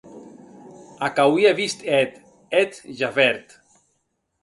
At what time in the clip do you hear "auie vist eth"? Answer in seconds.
1.25-2.17